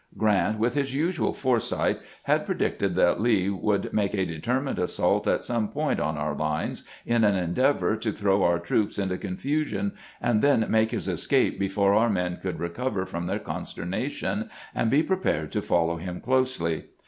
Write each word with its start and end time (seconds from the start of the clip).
Grant, 0.17 0.57
with 0.57 0.73
his 0.73 0.95
usual 0.95 1.31
foresight, 1.31 1.99
had 2.23 2.47
predicted 2.47 2.95
that 2.95 3.21
Lee 3.21 3.51
would 3.51 3.93
make 3.93 4.15
a 4.15 4.25
determined 4.25 4.79
assault 4.79 5.27
at 5.27 5.43
some 5.43 5.69
point 5.69 5.99
on 5.99 6.17
our 6.17 6.33
lines 6.35 6.83
in 7.05 7.23
an 7.23 7.35
endeavor 7.35 7.95
to 7.95 8.11
throw 8.11 8.41
our 8.43 8.57
troops 8.57 8.97
into 8.97 9.15
con 9.19 9.37
fusion, 9.37 9.91
and 10.19 10.41
then 10.41 10.65
make 10.71 10.89
his 10.89 11.07
escape 11.07 11.59
before 11.59 11.93
our 11.93 12.09
men 12.09 12.39
could 12.41 12.57
recover 12.59 13.05
from 13.05 13.27
their 13.27 13.37
consternation 13.37 14.49
and 14.73 14.89
be 14.89 15.03
prepared 15.03 15.51
to 15.51 15.61
follow 15.61 15.97
him 15.97 16.19
closely. 16.19 16.85